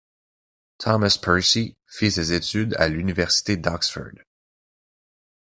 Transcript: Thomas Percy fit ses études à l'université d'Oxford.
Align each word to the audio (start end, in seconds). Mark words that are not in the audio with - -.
Thomas 0.79 1.15
Percy 1.15 1.77
fit 1.85 2.09
ses 2.11 2.31
études 2.33 2.73
à 2.79 2.87
l'université 2.87 3.55
d'Oxford. 3.55 4.19